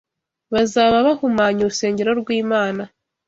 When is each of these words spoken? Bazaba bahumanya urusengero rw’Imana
Bazaba 0.53 0.97
bahumanya 1.07 1.59
urusengero 1.63 2.11
rw’Imana 2.21 2.83